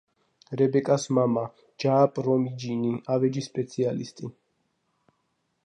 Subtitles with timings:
[0.61, 1.43] რებეკას მამა,
[1.83, 4.33] ჯააპ რომიჯინი, ავეჯის სპეციალისტი.